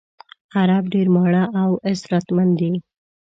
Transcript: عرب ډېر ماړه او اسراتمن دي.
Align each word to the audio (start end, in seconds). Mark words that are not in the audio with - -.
عرب 0.57 0.83
ډېر 0.93 1.07
ماړه 1.15 1.43
او 1.61 1.69
اسراتمن 1.91 2.49
دي. 2.59 2.71